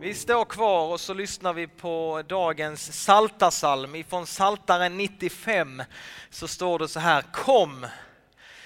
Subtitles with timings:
[0.00, 3.94] Vi står kvar och så lyssnar vi på dagens saltasalm.
[3.94, 5.82] Ifrån Saltaren 95
[6.30, 7.22] så står det så här.
[7.22, 7.86] Kom,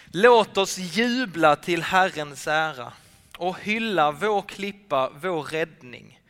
[0.06, 2.92] låt oss jubla till Herrens ära
[3.38, 6.20] och hylla vår klippa, vår räddning.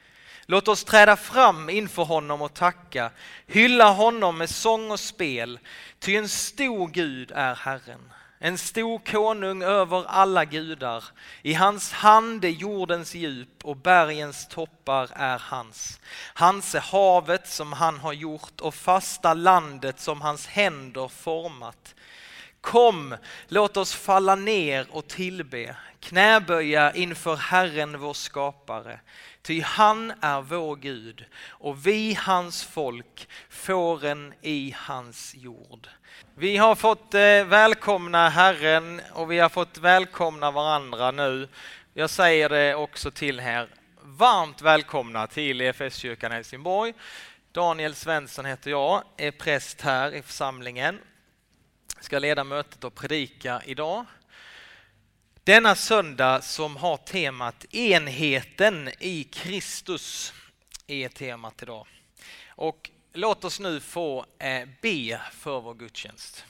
[0.47, 3.11] Låt oss träda fram inför honom och tacka,
[3.47, 5.59] hylla honom med sång och spel,
[5.99, 8.13] ty en stor Gud är Herren
[8.45, 11.05] en stor konung över alla gudar.
[11.43, 16.01] I hans hand är jordens djup och bergens toppar är hans.
[16.35, 21.95] Hans är havet som han har gjort och fasta landet som hans händer format.
[22.61, 23.17] Kom,
[23.49, 29.01] låt oss falla ner och tillbe, knäböja inför Herren vår skapare.
[29.47, 35.89] Ty han är vår Gud och vi hans folk, fåren i hans jord.
[36.35, 41.49] Vi har fått eh, välkomna Herren och vi har fått välkomna varandra nu.
[41.95, 43.69] Jag säger det också till er.
[44.03, 46.95] Varmt välkomna till EFS-kyrkan Helsingborg.
[47.53, 50.99] Daniel Svensson heter jag, är präst här i församlingen.
[52.01, 54.07] Ska leda mötet och predika idag.
[55.47, 60.33] Denna söndag som har temat enheten i Kristus
[60.87, 61.87] är temat idag.
[62.49, 66.45] Och låt oss nu få eh, be för vår gudstjänst.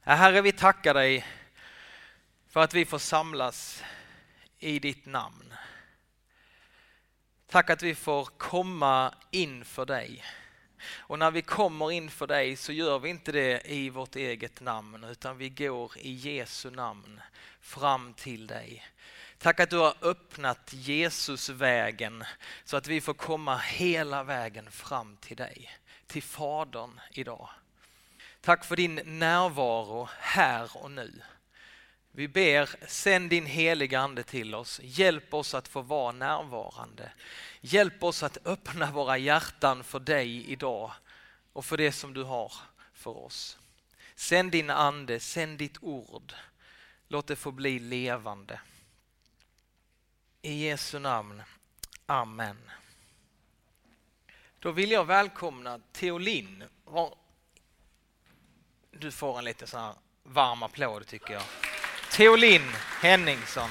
[0.00, 1.26] Herre, vi tackar dig
[2.48, 3.82] för att vi får samlas
[4.58, 5.54] i ditt namn.
[7.46, 10.24] Tack att vi får komma inför dig.
[10.88, 15.04] Och när vi kommer inför dig så gör vi inte det i vårt eget namn
[15.04, 17.20] utan vi går i Jesu namn
[17.66, 18.86] fram till dig.
[19.38, 22.24] Tack att du har öppnat Jesus vägen
[22.64, 25.70] så att vi får komma hela vägen fram till dig,
[26.06, 27.48] till Fadern idag.
[28.40, 31.22] Tack för din närvaro här och nu.
[32.12, 34.80] Vi ber, sänd din heliga Ande till oss.
[34.82, 37.12] Hjälp oss att få vara närvarande.
[37.60, 40.92] Hjälp oss att öppna våra hjärtan för dig idag
[41.52, 42.52] och för det som du har
[42.94, 43.58] för oss.
[44.14, 46.34] Sänd din Ande, sänd ditt ord.
[47.08, 48.60] Låt det få bli levande.
[50.42, 51.42] I Jesu namn.
[52.06, 52.70] Amen.
[54.58, 56.64] Då vill jag välkomna Theolin.
[58.90, 61.42] Du får en lite så här varm applåd tycker jag.
[62.12, 62.62] Theolin
[63.02, 63.70] Henningsson.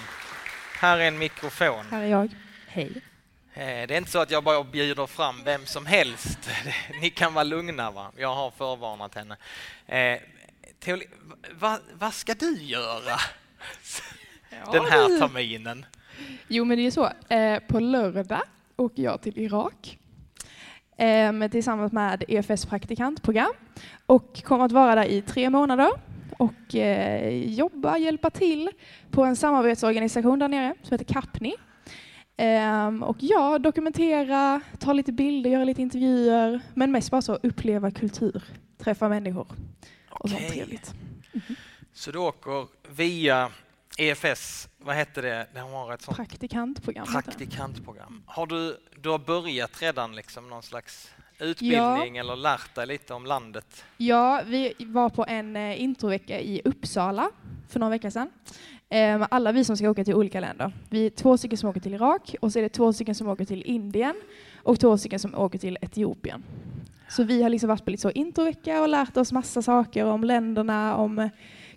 [0.74, 1.86] Här är en mikrofon.
[1.92, 2.30] Här är jag.
[2.68, 3.02] Hej.
[3.54, 6.50] Eh, det är inte så att jag bara bjuder fram vem som helst.
[7.02, 8.12] Ni kan vara lugna, va?
[8.18, 9.38] jag har förvarnat henne.
[10.80, 11.06] Eh, Teoli,
[12.00, 13.20] vad, ska du göra
[14.50, 15.86] ja, den här terminen?
[16.48, 17.10] Jo, men det är så.
[17.30, 18.42] Eh, på lördag
[18.76, 20.00] åker jag till Irak
[21.52, 23.54] tillsammans med EFS praktikantprogram
[24.06, 25.90] och kommer att vara där i tre månader
[26.38, 26.76] och
[27.46, 28.70] jobba, hjälpa till
[29.12, 31.56] på en samarbetsorganisation där nere som heter Kapni
[32.38, 37.92] Um, och ja, dokumentera, ta lite bilder, göra lite intervjuer, men mest bara så uppleva
[37.92, 38.44] kultur,
[38.78, 39.48] träffa människor
[40.20, 40.94] och sånt trevligt.
[40.94, 41.56] Mm -hmm.
[41.94, 43.52] Så du åker via
[43.98, 45.48] EFS, vad hette det?
[45.54, 47.08] det har ett sånt praktikantprogram.
[47.08, 48.24] Praktikantprogram.
[48.26, 52.24] Har du, du har börjat redan liksom någon slags utbildning ja.
[52.24, 53.84] eller lärt dig lite om landet?
[53.98, 57.30] Ja, vi var på en eh, introvecka i Uppsala
[57.70, 58.30] för några veckor sedan.
[58.90, 60.74] Ehm, alla vi som ska åka till olika länder.
[60.90, 63.30] Vi är två stycken som åker till Irak och så är det två stycken som
[63.30, 64.16] åker till Indien
[64.64, 66.44] och två stycken som åker till Etiopien.
[67.10, 70.24] Så vi har liksom varit på lite så introvecka och lärt oss massa saker om
[70.24, 71.30] länderna, om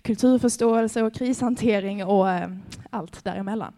[0.03, 2.49] kulturförståelse och krishantering och eh,
[2.91, 3.73] allt däremellan.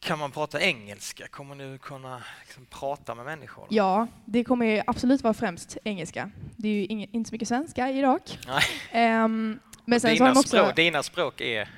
[0.00, 1.28] Kan man prata engelska?
[1.28, 3.66] Kommer du kunna liksom prata med människor?
[3.70, 6.30] Ja, det kommer absolut vara främst engelska.
[6.56, 8.38] Det är ju inte så mycket svenska i Irak.
[8.46, 9.24] Nej.
[9.24, 11.68] Um, men sen dina, också, språk, dina språk är?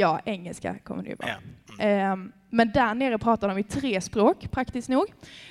[0.00, 1.30] Ja, engelska kommer det ju vara.
[1.78, 1.84] Ja.
[1.84, 2.32] Mm.
[2.50, 5.06] Men där nere pratar de ju tre språk, praktiskt nog.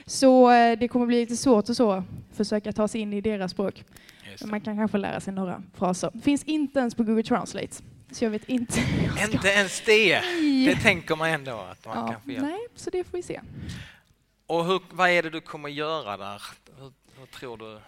[0.06, 3.52] Så eh, det kommer bli lite svårt att så försöka ta sig in i deras
[3.52, 3.84] språk.
[4.42, 6.12] Men man kan kanske lära sig några fraser.
[6.24, 7.84] Finns inte ens på Google Translate.
[8.12, 8.80] Så jag vet inte.
[9.18, 10.22] Jag inte ens det?
[10.66, 13.42] Det tänker man ändå att man ja, kan få Nej, så det får vi se.
[14.48, 16.42] Och hur, vad är det du kommer göra där?
[16.80, 17.80] Hur, hur tror du?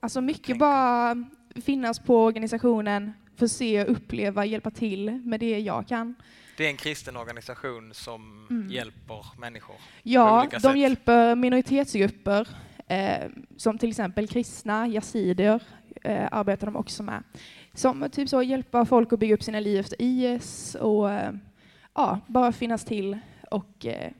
[0.00, 1.24] Alltså mycket bara
[1.64, 6.14] finnas på organisationen, få se, uppleva, hjälpa till med det jag kan.
[6.56, 8.70] Det är en kristen organisation som mm.
[8.70, 9.76] hjälper människor?
[10.02, 10.78] Ja, de sätt.
[10.78, 12.48] hjälper minoritetsgrupper,
[12.86, 15.62] eh, som till exempel kristna, yazidier,
[16.02, 17.22] eh, arbetar de också med.
[17.74, 21.32] Som typ så hjälpa folk att bygga upp sina liv efter IS och eh,
[21.94, 23.18] ja, bara finnas till
[23.50, 24.12] och eh,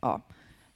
[0.00, 0.22] ja,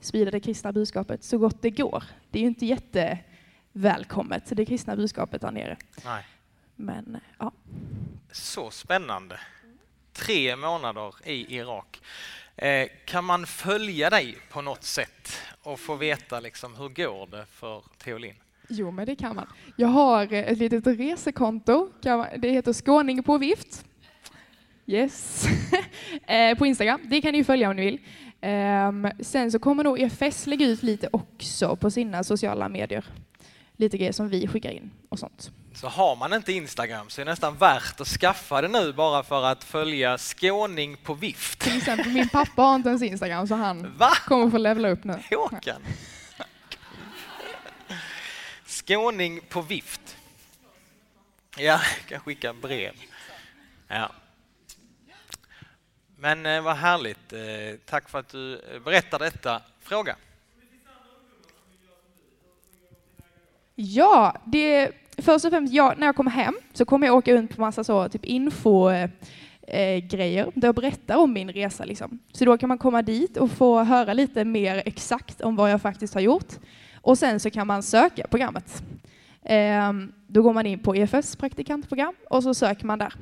[0.01, 2.05] sprida det kristna budskapet så gott det går.
[2.31, 5.77] Det är ju inte jättevälkommet, det kristna budskapet där nere.
[6.05, 6.25] Nej.
[6.81, 7.53] Men ja.
[8.33, 9.41] Så spännande.
[10.13, 12.01] Tre månader i Irak.
[12.57, 15.33] Eh, kan man följa dig på något sätt
[15.63, 18.35] och få veta liksom, hur går det för Teolin?
[18.69, 19.47] Jo, men det kan man.
[19.77, 21.91] Jag har ett litet resekonto.
[22.39, 23.85] Det heter Skåning på vift.
[24.87, 25.47] Yes.
[26.27, 27.01] Eh, på Instagram.
[27.05, 28.01] Det kan ni följa om ni vill.
[28.41, 33.05] Ehm, sen så kommer nog EFS lägga ut lite också på sina sociala medier.
[33.77, 35.51] Lite grejer som vi skickar in och sånt.
[35.75, 39.23] Så har man inte Instagram så är det nästan värt att skaffa det nu bara
[39.23, 41.61] för att följa skåning på vift.
[41.61, 44.11] Till exempel min pappa har inte ens Instagram så han Va?
[44.27, 45.23] kommer få levla upp nu.
[45.31, 45.83] Håkan?
[48.67, 50.17] Skåning på vift.
[51.57, 52.93] Ja, jag kan skicka brev.
[53.89, 54.13] Ja.
[56.17, 57.33] Men eh, vad härligt.
[57.33, 57.41] Eh,
[57.87, 59.63] tack för att du berättar detta.
[59.83, 60.17] Fråga.
[63.75, 67.57] Ja, det, först och främst, ja, när jag kommer hem så kommer jag åka runt
[67.57, 71.85] på massa så, typ info eh, grejer där jag berättar om min resa.
[71.85, 72.19] Liksom.
[72.33, 75.83] Så då kan man komma dit och få höra lite mer exakt om vad jag
[75.83, 76.53] faktiskt har gjort.
[77.01, 78.83] Och sen så kan man söka programmet.
[79.43, 79.93] Eh,
[80.27, 83.13] då går man in på EFS praktikantprogram och så söker man där.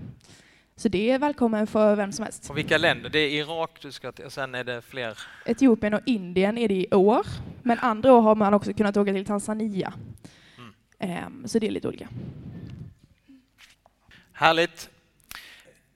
[0.78, 2.50] Så det är välkommen för vem som helst.
[2.50, 3.10] Och vilka länder?
[3.10, 5.18] Det är Irak du ska till och sen är det fler?
[5.44, 7.26] Etiopien och Indien är det i år.
[7.62, 9.92] Men andra år har man också kunnat åka till Tanzania.
[10.98, 12.08] Ehm, så det är lite olika.
[14.32, 14.90] Härligt.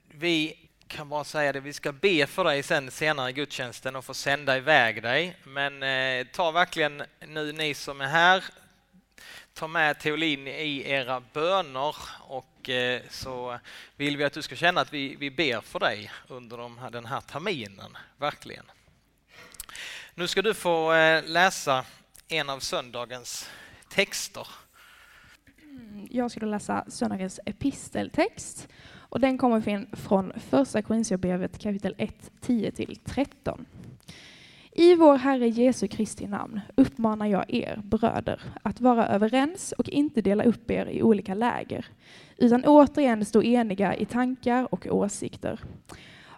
[0.07, 0.57] Vi
[0.87, 4.13] kan bara säga det, vi ska be för dig sen senare i gudstjänsten och få
[4.13, 5.37] sända iväg dig.
[5.43, 8.43] Men eh, ta verkligen nu ni som är här,
[9.53, 13.59] ta med Teolin i era böner och eh, så
[13.95, 16.89] vill vi att du ska känna att vi, vi ber för dig under de här,
[16.89, 18.71] den här terminen, verkligen.
[20.15, 21.85] Nu ska du få eh, läsa
[22.27, 23.49] en av söndagens
[23.89, 24.47] texter.
[26.13, 33.65] Jag skulle läsa söndagens episteltext och den kommer från första Korinthierbrevet kapitel 1, 10-13.
[34.71, 40.21] I vår Herre Jesu Kristi namn uppmanar jag er bröder att vara överens och inte
[40.21, 41.85] dela upp er i olika läger,
[42.37, 45.59] utan återigen stå eniga i tankar och åsikter.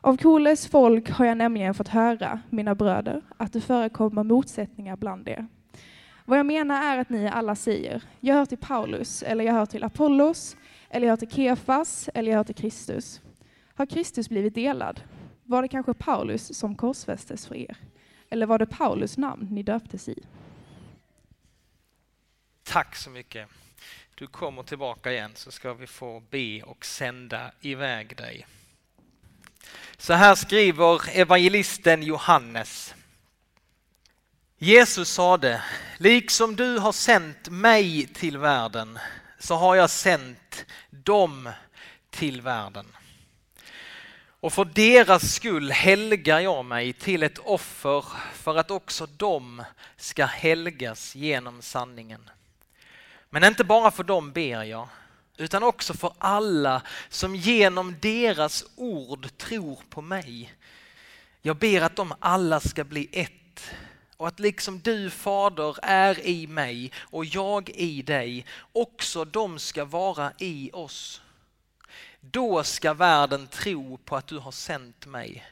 [0.01, 5.27] Av Koles folk har jag nämligen fått höra, mina bröder, att det förekommer motsättningar bland
[5.27, 5.47] er.
[6.25, 9.65] Vad jag menar är att ni alla säger, jag hör till Paulus, eller jag hör
[9.65, 10.57] till Apollos,
[10.89, 13.21] eller jag hör till Kefas, eller jag hör till Kristus.
[13.75, 15.01] Har Kristus blivit delad?
[15.43, 17.77] Var det kanske Paulus som korsfästes för er?
[18.29, 20.23] Eller var det Paulus namn ni döptes i?
[22.63, 23.49] Tack så mycket.
[24.15, 28.47] Du kommer tillbaka igen så ska vi få be och sända iväg dig.
[29.97, 32.95] Så här skriver evangelisten Johannes.
[34.63, 35.61] Jesus sade,
[35.97, 38.99] liksom du har sänt mig till världen
[39.39, 41.49] så har jag sänt dem
[42.09, 42.85] till världen.
[44.27, 49.63] Och för deras skull helgar jag mig till ett offer för att också de
[49.97, 52.29] ska helgas genom sanningen.
[53.29, 54.87] Men inte bara för dem ber jag,
[55.37, 60.53] utan också för alla som genom deras ord tror på mig.
[61.41, 63.42] Jag ber att de alla ska bli ett
[64.23, 69.85] och att liksom du fader är i mig och jag i dig, också de ska
[69.85, 71.21] vara i oss
[72.31, 75.45] då ska världen tro på att du har sänt mig.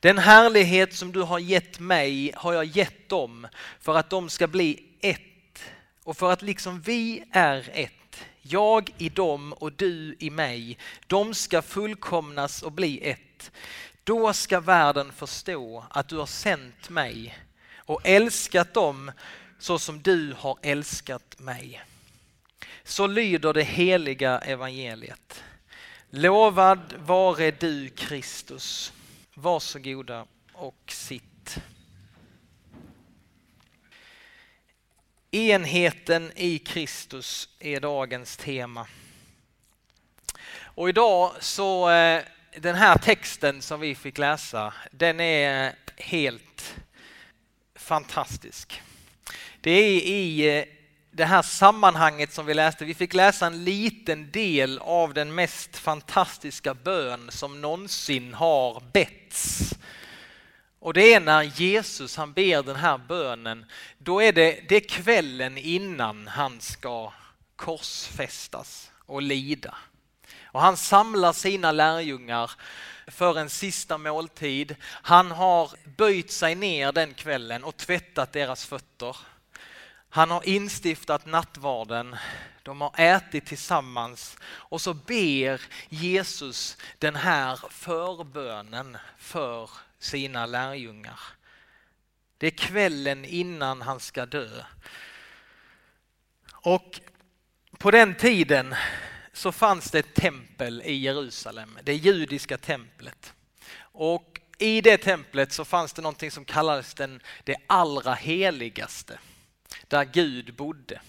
[0.00, 3.46] Den härlighet som du har gett mig har jag gett dem
[3.80, 5.62] för att de ska bli ett
[6.04, 11.34] och för att liksom vi är ett, jag i dem och du i mig, de
[11.34, 13.50] ska fullkomnas och bli ett.
[14.04, 17.38] Då ska världen förstå att du har sänt mig
[17.90, 19.12] och älskat dem
[19.58, 21.82] så som du har älskat mig.
[22.84, 25.44] Så lyder det heliga evangeliet.
[26.10, 28.92] Lovad vare du Kristus.
[29.34, 31.58] Varsågoda och sitt.
[35.30, 38.86] Enheten i Kristus är dagens tema.
[40.58, 42.22] Och idag så, eh,
[42.56, 46.49] den här texten som vi fick läsa, den är helt
[47.90, 48.82] fantastisk.
[49.60, 50.64] Det är i eh,
[51.10, 55.76] det här sammanhanget som vi läste, vi fick läsa en liten del av den mest
[55.76, 59.74] fantastiska bön som någonsin har betts.
[60.78, 63.64] Och det är när Jesus han ber den här bönen,
[63.98, 67.12] då är det, det är kvällen innan han ska
[67.56, 69.74] korsfästas och lida.
[70.44, 72.50] Och han samlar sina lärjungar
[73.10, 74.76] för en sista måltid.
[74.82, 79.16] Han har böjt sig ner den kvällen och tvättat deras fötter.
[80.08, 82.16] Han har instiftat nattvarden,
[82.62, 91.20] de har ätit tillsammans och så ber Jesus den här förbönen för sina lärjungar.
[92.38, 94.64] Det är kvällen innan han ska dö.
[96.52, 97.00] Och
[97.78, 98.74] på den tiden
[99.32, 103.32] så fanns det ett tempel i Jerusalem, det judiska templet.
[103.80, 109.18] Och i det templet så fanns det någonting som kallades den, det allra heligaste,
[109.88, 111.00] där Gud bodde.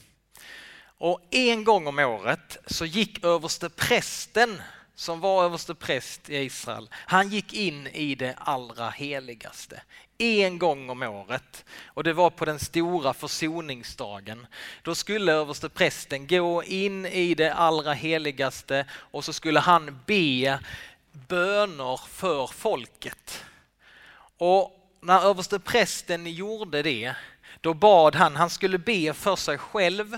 [0.84, 4.62] Och en gång om året så gick överste prästen
[4.96, 9.82] som var överste präst i Israel, han gick in i det allra heligaste
[10.18, 14.48] en gång om året och det var på den stora försoningsdagen.
[14.82, 20.60] Då skulle överste prästen gå in i det allra heligaste och så skulle han be
[21.12, 23.46] böner för folket.
[24.38, 27.16] Och när överste prästen gjorde det,
[27.62, 30.18] då bad han, han skulle be för sig själv,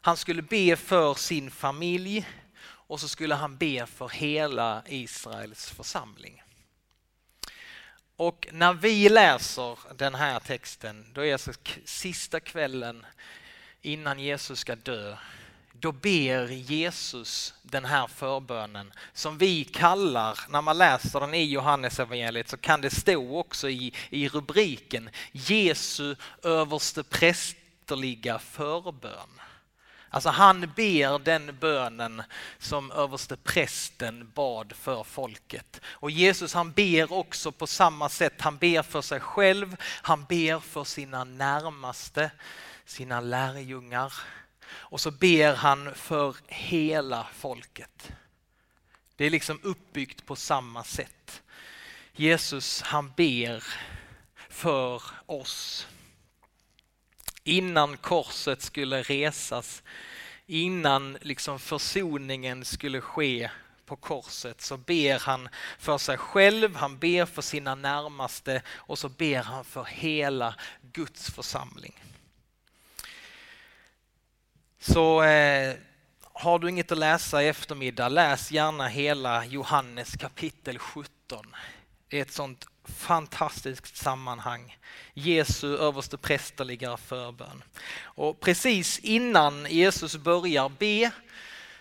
[0.00, 2.26] han skulle be för sin familj
[2.86, 6.42] och så skulle han be för hela Israels församling.
[8.16, 11.52] Och när vi läser den här texten, då är alltså
[11.84, 13.06] sista kvällen
[13.82, 15.16] innan Jesus ska dö,
[15.72, 22.00] då ber Jesus den här förbönen som vi kallar, när man läser den i Johannes
[22.00, 29.40] evangeliet så kan det stå också i, i rubriken Jesu överste prästerliga förbön.
[30.16, 32.22] Alltså han ber den bönen
[32.58, 35.80] som överste prästen bad för folket.
[35.84, 38.40] Och Jesus han ber också på samma sätt.
[38.40, 42.30] Han ber för sig själv, han ber för sina närmaste,
[42.84, 44.12] sina lärjungar.
[44.66, 48.12] Och så ber han för hela folket.
[49.16, 51.42] Det är liksom uppbyggt på samma sätt.
[52.12, 53.64] Jesus han ber
[54.48, 55.86] för oss
[57.46, 59.82] innan korset skulle resas,
[60.46, 63.50] innan liksom försoningen skulle ske
[63.86, 65.48] på korset så ber han
[65.78, 70.54] för sig själv, han ber för sina närmaste och så ber han för hela
[70.92, 72.02] Guds församling.
[74.78, 75.74] Så eh,
[76.22, 81.46] har du inget att läsa i eftermiddag, läs gärna hela Johannes kapitel 17.
[82.10, 84.78] Är ett sånt fantastiskt sammanhang.
[85.14, 87.64] Jesu överste prästerliga förbön.
[87.98, 91.10] Och precis innan Jesus börjar be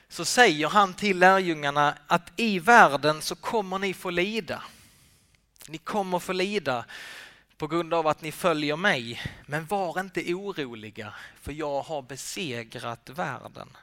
[0.10, 4.64] så säger han till lärjungarna att i världen så kommer ni få lida.
[5.68, 6.86] Ni kommer få lida
[7.58, 9.22] på grund av att ni följer mig.
[9.46, 13.78] Men var inte oroliga för jag har besegrat världen.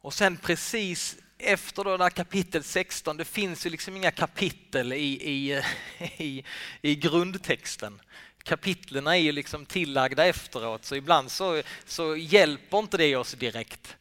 [0.00, 4.96] Och sen precis efter då där kapitel 16, det finns ju liksom inga kapitel i,
[5.22, 5.62] i,
[6.16, 6.44] i,
[6.82, 8.00] i grundtexten.
[8.42, 13.96] Kapitlen är ju liksom tillagda efteråt så ibland så, så hjälper inte det oss direkt.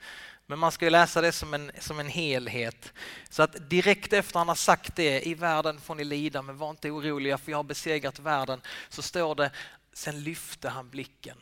[0.47, 2.93] Men man ska ju läsa det som en, som en helhet.
[3.29, 6.69] Så att direkt efter han har sagt det, i världen får ni lida men var
[6.69, 9.51] inte oroliga för jag har besegrat världen, så står det,
[9.93, 11.37] sen lyfte han blicken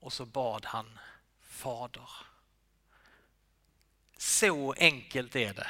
[0.00, 0.98] och så bad han
[1.48, 2.29] Fader
[4.20, 5.66] så enkelt är det.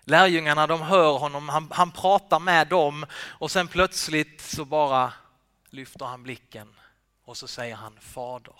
[0.00, 5.12] Lärjungarna de hör honom, han, han pratar med dem och sen plötsligt så bara
[5.70, 6.74] lyfter han blicken
[7.24, 8.54] och så säger han Fader.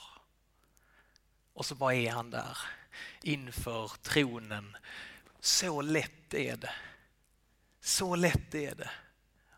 [1.54, 2.58] Och så bara är han där
[3.22, 4.76] inför tronen.
[5.40, 6.75] Så lätt är det.
[7.80, 8.90] Så lätt är det.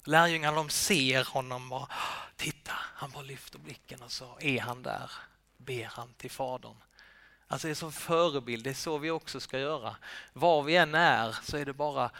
[0.05, 1.88] Lärjungarna de ser honom och
[2.37, 5.11] titta, han bara lyfter blicken och så är han där,
[5.57, 6.76] ber han till Fadern.
[7.49, 9.97] Alltså det är som förebild, det är så vi också ska göra.
[10.33, 12.11] Var vi än är så är det bara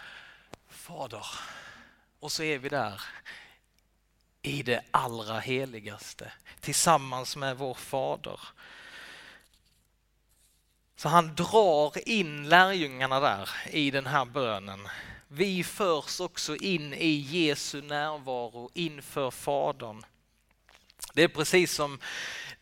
[0.69, 1.27] Fader.
[2.21, 3.03] Och så är vi där
[4.43, 8.41] i det allra heligaste tillsammans med vår Fader.
[10.97, 14.89] Så han drar in lärjungarna där i den här bönen.
[15.29, 20.05] Vi förs också in i Jesu närvaro inför Fadern.
[21.13, 21.99] Det är precis som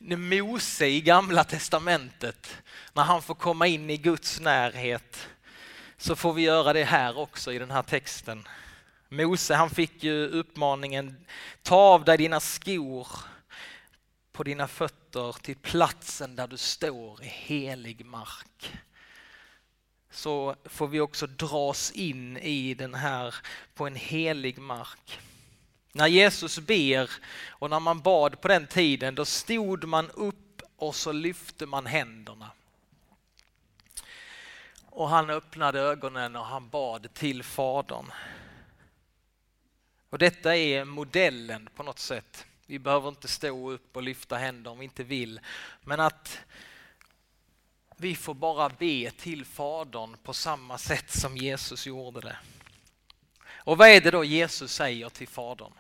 [0.05, 2.57] Mose i gamla testamentet,
[2.93, 5.29] när han får komma in i Guds närhet,
[5.97, 8.49] så får vi göra det här också i den här texten.
[9.09, 11.27] Mose han fick ju uppmaningen,
[11.63, 13.09] ta av dig dina skor
[14.33, 18.73] på dina fötter till platsen där du står i helig mark.
[20.11, 23.35] Så får vi också dras in i den här
[23.75, 25.21] på en helig mark.
[25.93, 27.11] När Jesus ber
[27.49, 31.87] och när man bad på den tiden, då stod man upp och så lyfte man
[31.87, 32.51] händerna.
[34.87, 38.13] Och han öppnade ögonen och han bad till Fadern.
[40.11, 42.47] Och detta är modellen på något sätt.
[42.67, 45.41] Vi behöver inte stå upp och lyfta händer om vi inte vill.
[45.81, 46.39] Men att
[47.97, 52.37] vi får bara be till Fadern på samma sätt som Jesus gjorde det.
[53.65, 55.73] Och vad är det då Jesus säger till Fadern?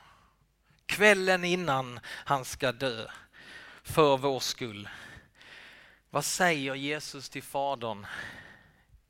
[0.86, 3.06] Kvällen innan han ska dö
[3.82, 4.88] för vår skull.
[6.10, 8.06] Vad säger Jesus till Fadern?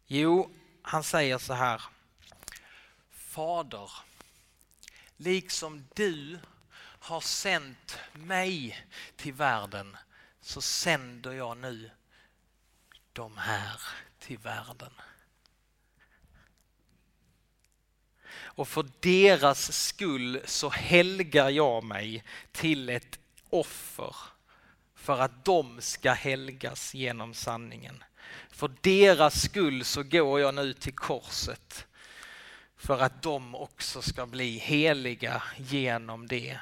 [0.07, 0.51] Jo,
[0.83, 1.83] han säger så här.
[3.11, 3.91] Fader,
[5.17, 6.39] liksom du
[6.99, 8.87] har sänt mig
[9.17, 9.97] till världen
[10.41, 11.91] så sänder jag nu
[13.13, 13.81] de här
[14.19, 14.93] till världen.
[18.55, 23.19] Och för deras skull så helgar jag mig till ett
[23.51, 24.17] offer
[24.95, 28.05] för att de ska helgas genom sanningen.
[28.51, 31.87] För deras skull så går jag nu till korset
[32.77, 36.59] för att de också ska bli heliga genom det.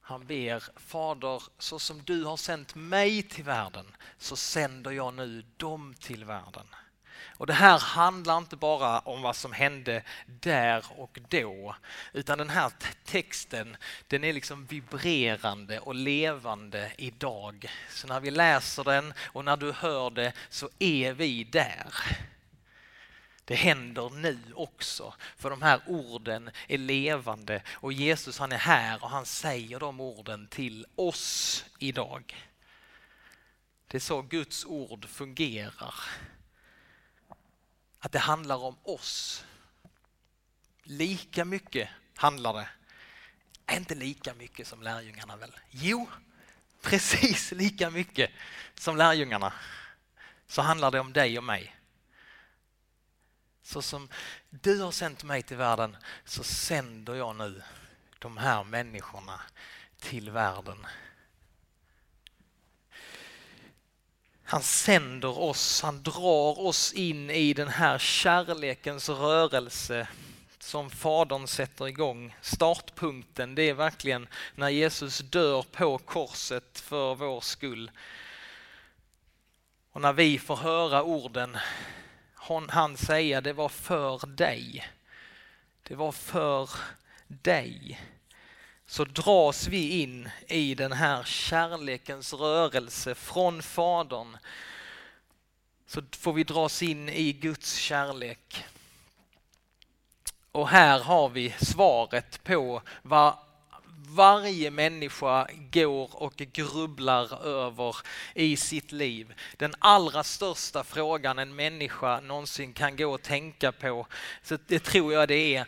[0.00, 3.86] Han ber, Fader, så som du har sänt mig till världen
[4.18, 6.66] så sänder jag nu dem till världen.
[7.28, 11.76] Och det här handlar inte bara om vad som hände där och då,
[12.12, 12.72] utan den här
[13.04, 17.70] texten den är liksom vibrerande och levande idag.
[17.90, 21.94] Så när vi läser den och när du hör det så är vi där.
[23.44, 29.04] Det händer nu också, för de här orden är levande och Jesus han är här
[29.04, 32.48] och han säger de orden till oss idag.
[33.88, 35.94] Det är så Guds ord fungerar.
[37.98, 39.44] Att det handlar om oss.
[40.82, 42.68] Lika mycket handlar det,
[43.76, 45.52] inte lika mycket som lärjungarna väl?
[45.70, 46.08] Jo,
[46.82, 48.30] precis lika mycket
[48.74, 49.52] som lärjungarna
[50.46, 51.76] så handlar det om dig och mig.
[53.62, 54.08] Så som
[54.50, 57.62] du har sänt mig till världen så sänder jag nu
[58.18, 59.40] de här människorna
[59.98, 60.86] till världen.
[64.48, 70.08] Han sänder oss, han drar oss in i den här kärlekens rörelse
[70.58, 72.36] som Fadern sätter igång.
[72.40, 77.90] Startpunkten, det är verkligen när Jesus dör på korset för vår skull.
[79.92, 81.56] Och när vi får höra orden
[82.70, 84.88] han säga det var för dig.
[85.82, 86.70] Det var för
[87.28, 88.00] dig.
[88.86, 94.36] Så dras vi in i den här kärlekens rörelse från Fadern.
[95.86, 98.64] Så får vi dras in i Guds kärlek.
[100.52, 103.34] Och här har vi svaret på vad
[104.08, 107.96] varje människa går och grubblar över
[108.34, 109.34] i sitt liv.
[109.56, 114.06] Den allra största frågan en människa någonsin kan gå och tänka på,
[114.42, 115.66] så det tror jag det är,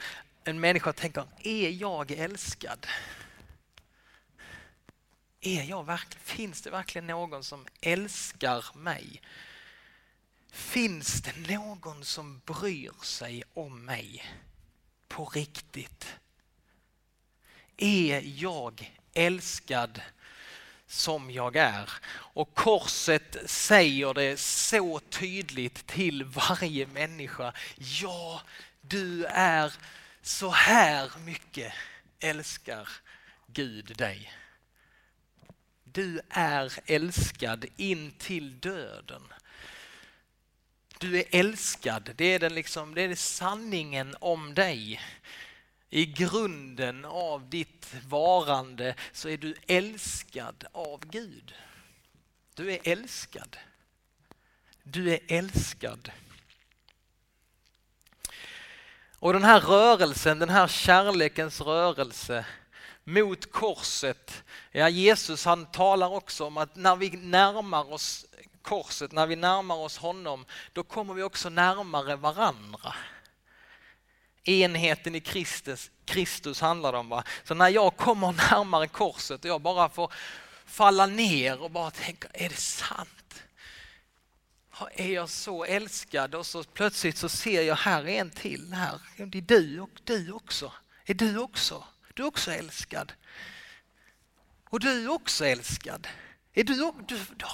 [0.48, 2.87] en människa tänker, är jag älskad?
[5.40, 9.22] Är jag verkligen, finns det verkligen någon som älskar mig?
[10.52, 14.24] Finns det någon som bryr sig om mig
[15.08, 16.18] på riktigt?
[17.78, 20.00] är jag älskad
[20.87, 21.90] som jag är.
[22.11, 27.52] Och korset säger det så tydligt till varje människa.
[27.76, 28.42] Ja,
[28.80, 29.72] du är
[30.29, 31.73] så här mycket
[32.21, 32.88] älskar
[33.47, 34.33] Gud dig.
[35.85, 39.23] Du är älskad in till döden.
[40.99, 45.01] Du är älskad, det är, den liksom, det är sanningen om dig.
[45.91, 51.55] I grunden av ditt varande så är du älskad av Gud.
[52.55, 53.57] Du är älskad.
[54.83, 56.11] Du är älskad.
[59.20, 62.44] Och den här rörelsen, den här kärlekens rörelse
[63.04, 64.44] mot korset.
[64.72, 68.26] Ja, Jesus han talar också om att när vi närmar oss
[68.62, 72.94] korset, när vi närmar oss honom, då kommer vi också närmare varandra
[74.48, 77.09] enheten i Kristus, Kristus handlar det om.
[77.09, 77.24] Va?
[77.44, 80.12] Så när jag kommer närmare korset och jag bara får
[80.66, 83.17] falla ner och bara tänka, är det sant?
[84.93, 86.35] Är jag så älskad?
[86.35, 89.01] Och så plötsligt så ser jag, här är en till här.
[89.17, 90.73] Det är du och du också.
[91.05, 91.85] Är du också?
[92.14, 93.12] Du är också älskad.
[94.71, 96.09] Och du är också älskad.
[96.53, 96.75] Är du,
[97.07, 97.47] du, du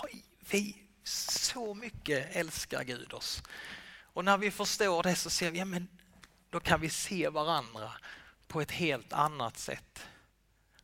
[0.50, 3.42] vi så mycket älskar Gud oss.
[4.02, 5.88] Och när vi förstår det så ser vi, ja men
[6.50, 7.92] då kan vi se varandra
[8.48, 10.06] på ett helt annat sätt.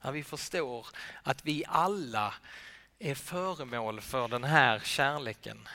[0.02, 0.86] När vi förstår
[1.22, 2.34] att vi alla
[2.98, 5.68] är föremål för den här kärleken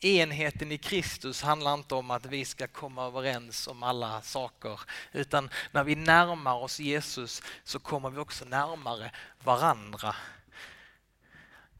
[0.00, 4.80] enheten i Kristus handlar inte om att vi ska komma överens om alla saker,
[5.12, 9.10] utan när vi närmar oss Jesus så kommer vi också närmare
[9.44, 10.16] varandra.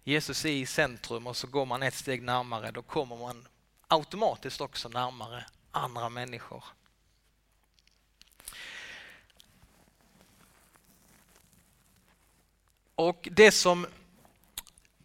[0.04, 3.48] Jesus är i centrum och så går man ett steg närmare, då kommer man
[3.88, 6.64] automatiskt också närmare andra människor.
[12.94, 13.86] Och det som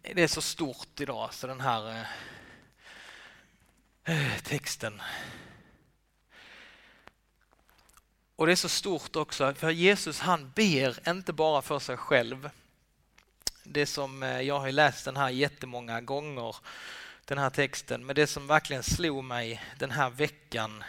[0.02, 2.06] är så stort idag, så den här eh,
[4.06, 5.02] Eh, texten.
[8.36, 12.50] Och det är så stort också, för Jesus han ber inte bara för sig själv.
[13.62, 16.56] Det som eh, jag har läst den här jättemånga gånger,
[17.24, 20.84] den här texten, men det som verkligen slog mig den här veckan,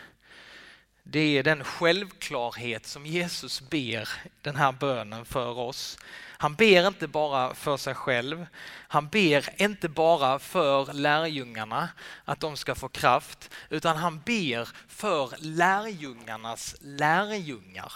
[1.08, 4.10] det är den självklarhet som Jesus ber
[4.42, 5.98] den här bönen för oss.
[6.38, 8.48] Han ber inte bara för sig själv.
[8.88, 11.90] Han ber inte bara för lärjungarna
[12.26, 17.94] att de ska få kraft, utan han ber för lärjungarnas lärjungar.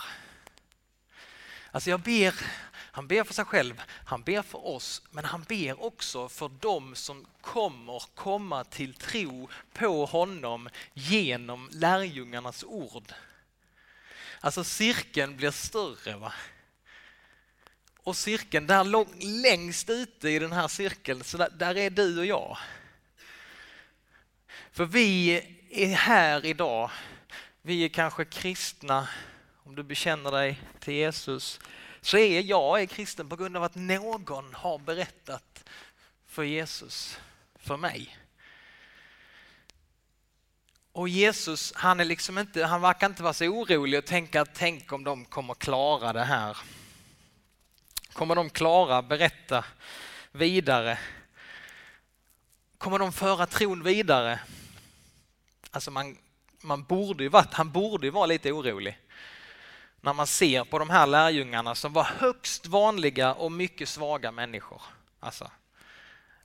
[1.71, 2.33] Alltså jag ber,
[2.99, 6.95] han ber för sig själv, han ber för oss, men han ber också för dem
[6.95, 13.13] som kommer komma till tro på honom genom lärjungarnas ord.
[14.39, 16.17] Alltså cirkeln blir större.
[16.17, 16.33] Va?
[18.03, 22.19] Och cirkeln, där lång, längst ute i den här cirkeln, så där, där är du
[22.19, 22.57] och jag.
[24.71, 26.91] För vi är här idag,
[27.61, 29.07] vi är kanske kristna,
[29.63, 31.59] om du bekänner dig till Jesus,
[32.09, 35.63] så är jag är kristen på grund av att någon har berättat
[36.27, 37.19] för Jesus,
[37.55, 38.17] för mig.
[40.91, 44.55] Och Jesus, han, är liksom inte, han verkar inte vara så orolig och tänka att
[44.55, 46.57] tänk om de kommer klara det här.
[48.13, 49.65] Kommer de klara berätta
[50.31, 50.99] vidare?
[52.77, 54.39] Kommer de föra tron vidare?
[55.71, 56.17] Alltså man,
[56.61, 58.97] man borde ju varit, han borde ju vara lite orolig
[60.01, 64.81] när man ser på de här lärjungarna som var högst vanliga och mycket svaga människor.
[65.19, 65.51] Alltså,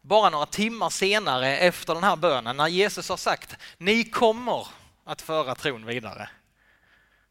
[0.01, 4.67] bara några timmar senare efter den här bönen när Jesus har sagt ni kommer
[5.05, 6.29] att föra tron vidare.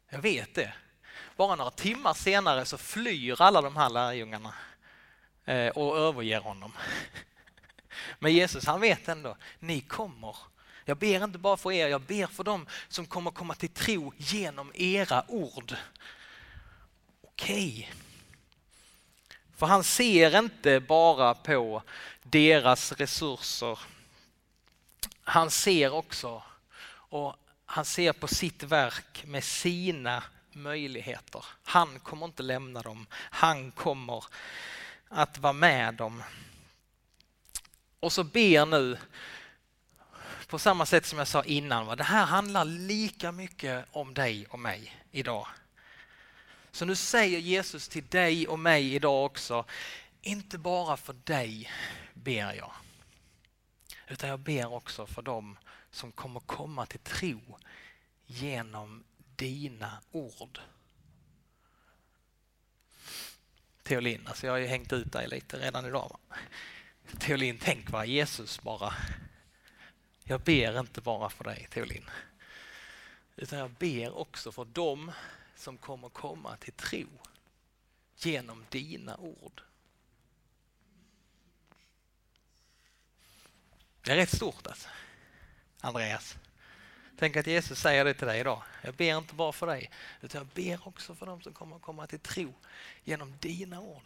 [0.08, 0.72] Jag vet det.
[1.36, 4.54] Bara några timmar senare så flyr alla de här lärjungarna
[5.44, 6.72] eh, och överger honom.
[8.18, 10.36] Men Jesus han vet ändå, ni kommer.
[10.84, 14.12] Jag ber inte bara för er, jag ber för dem som kommer komma till tro
[14.16, 15.74] genom era ord.
[17.22, 17.88] Okej.
[17.88, 18.04] Okay.
[19.56, 21.82] För han ser inte bara på
[22.22, 23.78] deras resurser.
[25.22, 26.42] Han ser också
[26.86, 31.44] och han ser på sitt verk med sina möjligheter.
[31.64, 33.06] Han kommer inte lämna dem.
[33.12, 34.24] Han kommer
[35.08, 36.22] att vara med dem.
[38.00, 38.98] Och så ber nu
[40.54, 41.96] på samma sätt som jag sa innan.
[41.96, 45.46] Det här handlar lika mycket om dig och mig idag.
[46.72, 49.64] Så nu säger Jesus till dig och mig idag också,
[50.22, 51.70] inte bara för dig
[52.12, 52.72] ber jag,
[54.08, 55.56] utan jag ber också för dem
[55.90, 57.40] som kommer komma till tro
[58.26, 59.04] genom
[59.36, 60.60] dina ord.
[63.82, 66.18] Teolin, alltså jag har ju hängt ut dig lite redan idag.
[67.18, 68.94] Teolin, tänk vad Jesus bara...
[70.26, 72.10] Jag ber inte bara för dig, Teolin.
[73.36, 75.12] Utan jag ber också för dem
[75.56, 77.06] som kommer komma till tro
[78.16, 79.62] genom dina ord.
[84.02, 84.88] Det är rätt stort alltså,
[85.80, 86.36] Andreas.
[87.18, 88.62] Tänk att Jesus säger det till dig idag.
[88.82, 92.06] Jag ber inte bara för dig, utan jag ber också för dem som kommer komma
[92.06, 92.54] till tro
[93.04, 94.02] genom dina ord.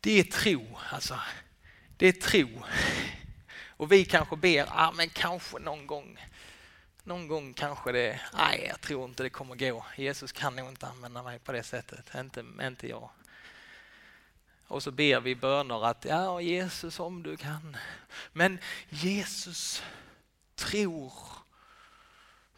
[0.00, 1.18] Det är tro, alltså.
[1.98, 2.62] Det är tro.
[3.66, 6.18] Och vi kanske ber, ah, men kanske någon gång.
[7.02, 9.84] Någon gång kanske det, nej jag tror inte det kommer gå.
[9.96, 13.10] Jesus kan nog inte använda mig på det sättet, inte, inte jag.
[14.66, 17.76] Och så ber vi böner att ja Jesus om du kan.
[18.32, 18.58] Men
[18.88, 19.82] Jesus
[20.54, 21.12] tror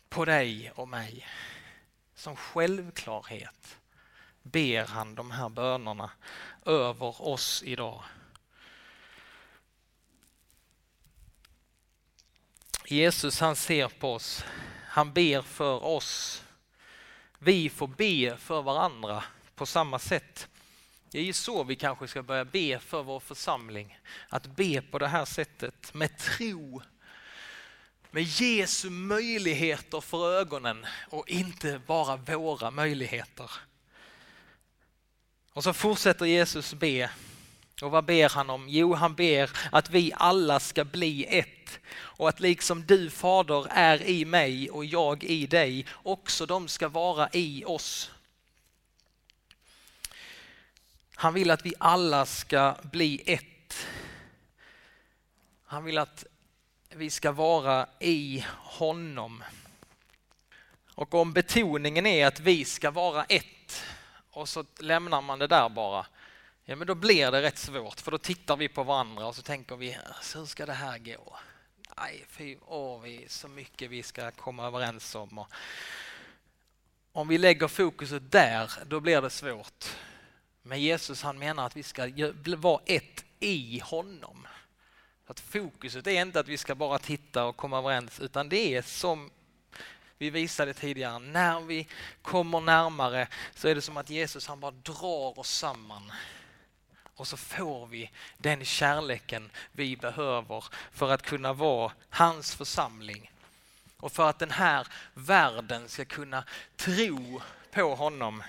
[0.08, 1.26] på dig och mig.
[2.14, 3.78] Som självklarhet
[4.42, 6.10] ber han de här bönerna
[6.66, 8.02] över oss idag.
[12.90, 14.44] Jesus han ser på oss,
[14.86, 16.42] han ber för oss.
[17.38, 19.24] Vi får be för varandra
[19.54, 20.48] på samma sätt.
[21.10, 23.98] Det är ju så vi kanske ska börja be för vår församling.
[24.28, 26.82] Att be på det här sättet med tro.
[28.10, 33.50] Med Jesu möjligheter för ögonen och inte bara våra möjligheter.
[35.52, 37.10] Och så fortsätter Jesus be.
[37.82, 38.68] Och vad ber han om?
[38.68, 44.02] Jo, han ber att vi alla ska bli ett och att liksom du fader är
[44.02, 48.10] i mig och jag i dig, också de ska vara i oss
[51.20, 53.86] han vill att vi alla ska bli ett.
[55.64, 56.24] Han vill att
[56.90, 59.44] vi ska vara i honom.
[60.94, 63.84] Och om betoningen är att vi ska vara ett
[64.30, 66.06] och så lämnar man det där bara,
[66.70, 69.42] ja men då blir det rätt svårt för då tittar vi på varandra och så
[69.42, 71.36] tänker vi, alltså, hur ska det här gå?
[71.96, 75.38] Nej, fy, åh, vi, så mycket vi ska komma överens om.
[75.38, 75.48] Och
[77.12, 79.84] om vi lägger fokuset där, då blir det svårt.
[80.62, 82.10] Men Jesus han menar att vi ska
[82.56, 84.46] vara ett i honom.
[85.26, 88.82] Att fokuset är inte att vi ska bara titta och komma överens utan det är
[88.82, 89.30] som
[90.18, 91.86] vi visade tidigare, när vi
[92.22, 96.12] kommer närmare så är det som att Jesus han bara drar oss samman.
[97.20, 103.32] Och så får vi den kärleken vi behöver för att kunna vara hans församling.
[103.96, 106.44] Och för att den här världen ska kunna
[106.76, 108.42] tro på honom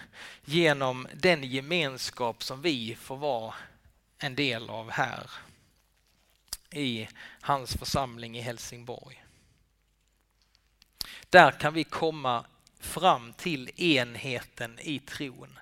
[0.45, 3.53] genom den gemenskap som vi får vara
[4.17, 5.29] en del av här
[6.69, 7.07] i
[7.41, 9.23] hans församling i Helsingborg.
[11.29, 12.45] Där kan vi komma
[12.79, 15.59] fram till enheten i tron.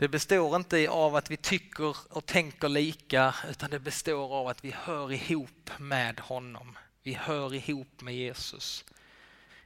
[0.00, 4.64] Det består inte av att vi tycker och tänker lika utan det består av att
[4.64, 6.78] vi hör ihop med honom.
[7.02, 8.84] Vi hör ihop med Jesus.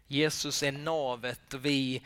[0.06, 2.02] Jesus är navet och vi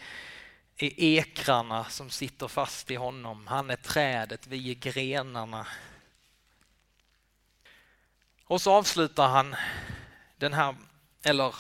[0.77, 3.47] är ekrarna som sitter fast i honom.
[3.47, 5.67] Han är trädet, vi är grenarna.
[8.45, 9.57] Och så avslutar han
[10.37, 10.77] den här,
[11.23, 11.55] eller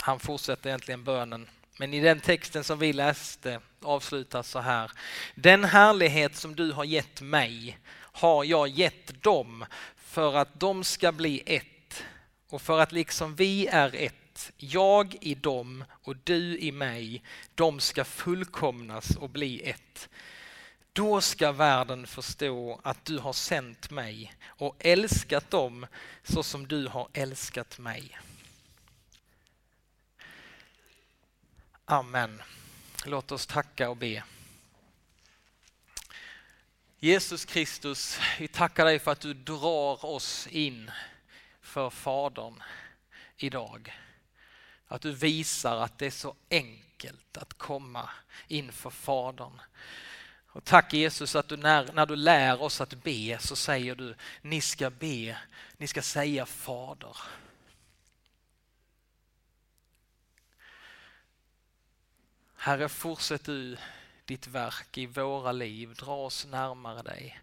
[0.00, 1.48] han fortsätter egentligen bönen.
[1.78, 4.90] Men i den texten som vi läste avslutas så här.
[5.34, 9.64] Den härlighet som du har gett mig har jag gett dem
[9.96, 12.04] för att de ska bli ett
[12.48, 17.22] och för att liksom vi är ett, jag i dem och du i mig,
[17.54, 20.08] de ska fullkomnas och bli ett.
[20.92, 25.86] Då ska världen förstå att du har sänt mig och älskat dem
[26.22, 28.18] så som du har älskat mig.
[31.84, 32.42] Amen.
[33.04, 34.24] Låt oss tacka och be.
[36.98, 40.90] Jesus Kristus, vi tackar dig för att du drar oss in
[41.60, 42.62] för Fadern
[43.36, 43.98] idag.
[44.88, 48.10] Att du visar att det är så enkelt att komma
[48.48, 49.60] inför Fadern.
[50.46, 54.14] Och tack Jesus att du när, när du lär oss att be så säger du,
[54.42, 55.36] ni ska be,
[55.76, 57.16] ni ska säga Fader.
[62.64, 63.76] Herre, fortsätt du
[64.24, 65.94] ditt verk i våra liv.
[65.94, 67.40] Dra oss närmare dig.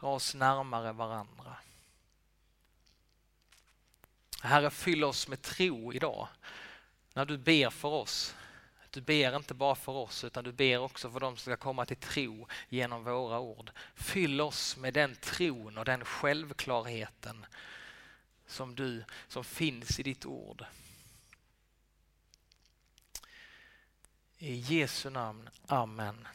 [0.00, 1.56] Dra oss närmare varandra.
[4.42, 6.28] Herre, fyll oss med tro idag
[7.14, 8.34] när du ber för oss.
[8.90, 11.86] Du ber inte bara för oss utan du ber också för dem som ska komma
[11.86, 13.70] till tro genom våra ord.
[13.94, 17.46] Fyll oss med den tron och den självklarheten
[18.46, 20.64] som, du, som finns i ditt ord.
[24.44, 25.48] I Jesu namn.
[25.66, 26.28] Amen.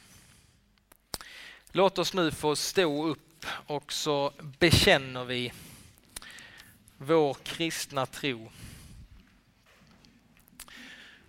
[1.72, 5.54] Låt oss nu få stå upp och så bekänner vi
[6.98, 8.52] vår kristna tro.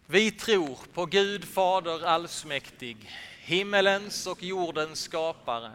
[0.07, 2.97] Vi tror på Gud Fader allsmäktig,
[3.41, 5.73] himmelens och jordens skapare.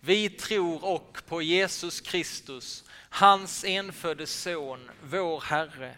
[0.00, 5.94] Vi tror och på Jesus Kristus, hans enfödde son, vår Herre,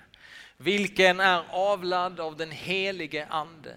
[0.57, 3.77] vilken är avlad av den helige Ande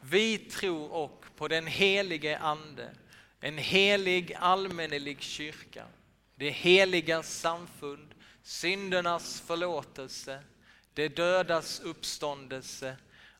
[0.00, 2.90] Vi tror och på den helige Ande,
[3.40, 5.86] en helig allmännelig kyrka,
[6.34, 10.42] det heliga samfund, syndernas förlåtelse,
[10.94, 12.96] det dödas uppståndelse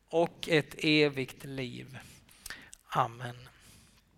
[0.09, 1.97] och ett evigt liv.
[2.87, 3.50] Amen.